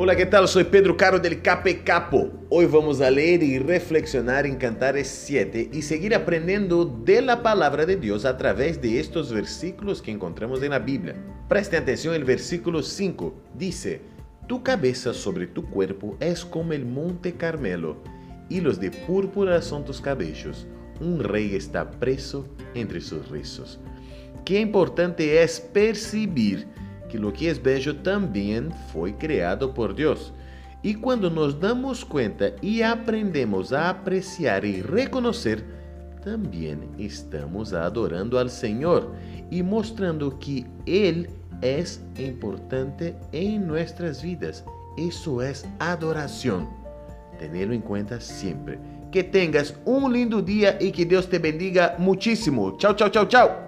Hola, 0.00 0.14
¿qué 0.14 0.26
tal? 0.26 0.46
Soy 0.46 0.62
Pedro 0.62 0.96
Caro 0.96 1.18
del 1.18 1.42
Cape 1.42 1.82
Capo. 1.82 2.30
Hoy 2.50 2.66
vamos 2.66 3.00
a 3.00 3.10
leer 3.10 3.42
y 3.42 3.58
reflexionar 3.58 4.46
en 4.46 4.54
Cantares 4.54 5.08
7 5.08 5.70
y 5.72 5.82
seguir 5.82 6.14
aprendiendo 6.14 6.84
de 6.84 7.20
la 7.20 7.42
palabra 7.42 7.84
de 7.84 7.96
Dios 7.96 8.24
a 8.24 8.36
través 8.36 8.80
de 8.80 9.00
estos 9.00 9.32
versículos 9.32 10.00
que 10.00 10.12
encontramos 10.12 10.62
en 10.62 10.70
la 10.70 10.78
Biblia. 10.78 11.16
Preste 11.48 11.76
atención, 11.76 12.14
el 12.14 12.22
versículo 12.22 12.80
5 12.80 13.34
dice, 13.54 14.00
Tu 14.46 14.62
cabeza 14.62 15.12
sobre 15.12 15.48
tu 15.48 15.68
cuerpo 15.68 16.16
es 16.20 16.44
como 16.44 16.74
el 16.74 16.86
monte 16.86 17.32
Carmelo, 17.32 17.96
hilos 18.48 18.78
de 18.78 18.92
púrpura 18.92 19.60
son 19.62 19.84
tus 19.84 20.00
cabellos. 20.00 20.68
Un 21.00 21.24
rey 21.24 21.56
está 21.56 21.90
preso 21.90 22.46
entre 22.74 23.00
sus 23.00 23.28
rizos. 23.30 23.80
Qué 24.44 24.60
importante 24.60 25.42
es 25.42 25.58
percibir 25.58 26.68
que 27.08 27.18
lo 27.18 27.32
que 27.32 27.50
es 27.50 27.62
bello 27.62 27.96
también 27.96 28.72
fue 28.92 29.16
creado 29.16 29.74
por 29.74 29.94
Dios. 29.94 30.32
Y 30.82 30.94
cuando 30.94 31.28
nos 31.28 31.58
damos 31.58 32.04
cuenta 32.04 32.52
y 32.62 32.82
aprendemos 32.82 33.72
a 33.72 33.88
apreciar 33.88 34.64
y 34.64 34.80
reconocer, 34.80 35.64
también 36.22 36.88
estamos 36.98 37.72
adorando 37.72 38.38
al 38.38 38.50
Señor 38.50 39.12
y 39.50 39.62
mostrando 39.62 40.38
que 40.38 40.66
Él 40.86 41.28
es 41.62 42.00
importante 42.18 43.16
en 43.32 43.66
nuestras 43.66 44.22
vidas. 44.22 44.64
Eso 44.96 45.42
es 45.42 45.66
adoración. 45.78 46.68
Tenerlo 47.38 47.74
en 47.74 47.80
cuenta 47.80 48.20
siempre. 48.20 48.78
Que 49.10 49.24
tengas 49.24 49.74
un 49.84 50.12
lindo 50.12 50.42
día 50.42 50.76
y 50.80 50.92
que 50.92 51.06
Dios 51.06 51.28
te 51.28 51.38
bendiga 51.38 51.96
muchísimo. 51.98 52.76
Chao, 52.78 52.94
chao, 52.94 53.08
chao, 53.08 53.26
chao. 53.26 53.67